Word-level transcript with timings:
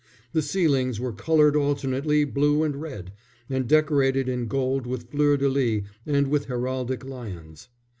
The 0.33 0.41
ceilings 0.41 0.99
were 0.99 1.13
coloured 1.13 1.55
alternately 1.55 2.23
blue 2.25 2.63
and 2.63 2.75
red, 2.75 3.13
and 3.51 3.67
decorated 3.67 4.27
in 4.27 4.47
gold 4.47 4.87
with 4.87 5.11
fleurs 5.11 5.37
de 5.37 5.47
lis 5.47 5.83
and 6.07 6.27
with 6.27 6.45
heraldic 6.45 7.05
lions. 7.05 7.69